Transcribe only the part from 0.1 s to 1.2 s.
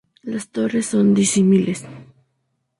Las torres son